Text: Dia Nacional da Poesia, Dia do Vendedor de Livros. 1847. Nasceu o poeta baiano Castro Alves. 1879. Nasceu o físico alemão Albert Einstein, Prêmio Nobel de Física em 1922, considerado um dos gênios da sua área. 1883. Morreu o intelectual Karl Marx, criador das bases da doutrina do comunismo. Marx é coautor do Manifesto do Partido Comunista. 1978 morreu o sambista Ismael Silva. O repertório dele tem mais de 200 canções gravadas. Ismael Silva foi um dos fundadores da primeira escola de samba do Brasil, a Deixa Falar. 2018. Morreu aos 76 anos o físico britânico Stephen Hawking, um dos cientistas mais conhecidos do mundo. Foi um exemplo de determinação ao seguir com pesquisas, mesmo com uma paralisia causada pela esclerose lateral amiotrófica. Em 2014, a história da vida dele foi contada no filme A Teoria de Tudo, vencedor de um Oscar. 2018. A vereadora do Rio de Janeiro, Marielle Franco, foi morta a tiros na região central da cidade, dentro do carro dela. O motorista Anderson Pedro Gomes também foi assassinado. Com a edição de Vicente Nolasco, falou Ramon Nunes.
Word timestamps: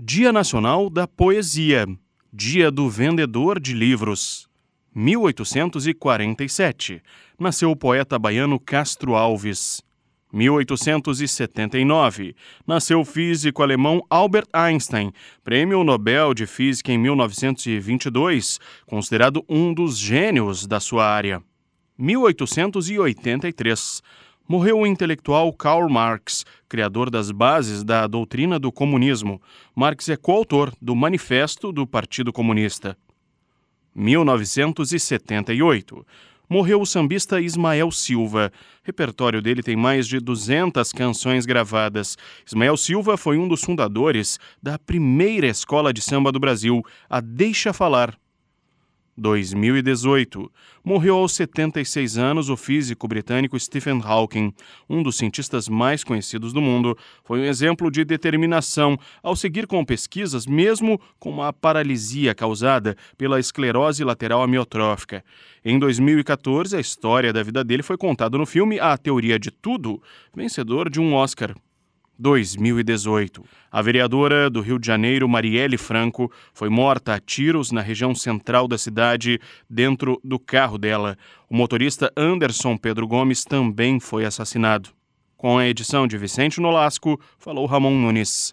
Dia 0.00 0.32
Nacional 0.32 0.88
da 0.88 1.08
Poesia, 1.08 1.84
Dia 2.32 2.70
do 2.70 2.88
Vendedor 2.88 3.58
de 3.58 3.74
Livros. 3.74 4.48
1847. 4.94 7.02
Nasceu 7.36 7.72
o 7.72 7.76
poeta 7.76 8.16
baiano 8.16 8.60
Castro 8.60 9.16
Alves. 9.16 9.82
1879. 10.32 12.36
Nasceu 12.64 13.00
o 13.00 13.04
físico 13.04 13.60
alemão 13.60 14.00
Albert 14.08 14.46
Einstein, 14.52 15.12
Prêmio 15.42 15.82
Nobel 15.82 16.32
de 16.32 16.46
Física 16.46 16.92
em 16.92 16.98
1922, 16.98 18.60
considerado 18.86 19.44
um 19.48 19.74
dos 19.74 19.98
gênios 19.98 20.64
da 20.64 20.78
sua 20.78 21.06
área. 21.06 21.42
1883. 21.98 24.00
Morreu 24.48 24.78
o 24.78 24.86
intelectual 24.86 25.52
Karl 25.52 25.90
Marx, 25.90 26.46
criador 26.66 27.10
das 27.10 27.30
bases 27.30 27.84
da 27.84 28.06
doutrina 28.06 28.58
do 28.58 28.72
comunismo. 28.72 29.42
Marx 29.76 30.08
é 30.08 30.16
coautor 30.16 30.72
do 30.80 30.96
Manifesto 30.96 31.70
do 31.70 31.86
Partido 31.86 32.32
Comunista. 32.32 32.96
1978 33.94 36.02
morreu 36.48 36.80
o 36.80 36.86
sambista 36.86 37.42
Ismael 37.42 37.90
Silva. 37.90 38.50
O 38.82 38.86
repertório 38.86 39.42
dele 39.42 39.62
tem 39.62 39.76
mais 39.76 40.08
de 40.08 40.18
200 40.18 40.92
canções 40.92 41.44
gravadas. 41.44 42.16
Ismael 42.46 42.78
Silva 42.78 43.18
foi 43.18 43.36
um 43.36 43.46
dos 43.46 43.62
fundadores 43.62 44.38
da 44.62 44.78
primeira 44.78 45.46
escola 45.46 45.92
de 45.92 46.00
samba 46.00 46.32
do 46.32 46.40
Brasil, 46.40 46.82
a 47.10 47.20
Deixa 47.20 47.74
Falar. 47.74 48.18
2018. 49.18 50.50
Morreu 50.84 51.16
aos 51.16 51.32
76 51.32 52.16
anos 52.16 52.48
o 52.48 52.56
físico 52.56 53.06
britânico 53.08 53.58
Stephen 53.58 54.00
Hawking, 54.02 54.54
um 54.88 55.02
dos 55.02 55.16
cientistas 55.16 55.68
mais 55.68 56.04
conhecidos 56.04 56.52
do 56.52 56.60
mundo. 56.60 56.96
Foi 57.24 57.40
um 57.40 57.44
exemplo 57.44 57.90
de 57.90 58.04
determinação 58.04 58.98
ao 59.22 59.36
seguir 59.36 59.66
com 59.66 59.84
pesquisas, 59.84 60.46
mesmo 60.46 61.00
com 61.18 61.30
uma 61.30 61.52
paralisia 61.52 62.34
causada 62.34 62.96
pela 63.16 63.40
esclerose 63.40 64.04
lateral 64.04 64.42
amiotrófica. 64.42 65.24
Em 65.64 65.78
2014, 65.78 66.76
a 66.76 66.80
história 66.80 67.32
da 67.32 67.42
vida 67.42 67.64
dele 67.64 67.82
foi 67.82 67.98
contada 67.98 68.38
no 68.38 68.46
filme 68.46 68.78
A 68.78 68.96
Teoria 68.96 69.38
de 69.38 69.50
Tudo, 69.50 70.00
vencedor 70.34 70.88
de 70.88 71.00
um 71.00 71.12
Oscar. 71.14 71.54
2018. 72.18 73.44
A 73.70 73.80
vereadora 73.80 74.50
do 74.50 74.60
Rio 74.60 74.78
de 74.78 74.86
Janeiro, 74.86 75.28
Marielle 75.28 75.78
Franco, 75.78 76.30
foi 76.52 76.68
morta 76.68 77.14
a 77.14 77.20
tiros 77.20 77.70
na 77.70 77.80
região 77.80 78.14
central 78.14 78.66
da 78.66 78.76
cidade, 78.76 79.40
dentro 79.68 80.20
do 80.24 80.38
carro 80.38 80.78
dela. 80.78 81.16
O 81.48 81.56
motorista 81.56 82.12
Anderson 82.16 82.76
Pedro 82.76 83.06
Gomes 83.06 83.44
também 83.44 84.00
foi 84.00 84.24
assassinado. 84.24 84.90
Com 85.36 85.56
a 85.56 85.68
edição 85.68 86.06
de 86.06 86.18
Vicente 86.18 86.60
Nolasco, 86.60 87.20
falou 87.38 87.64
Ramon 87.64 87.92
Nunes. 87.92 88.46